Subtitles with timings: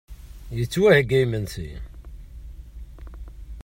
[0.63, 1.67] Ittwaheyya yimensi.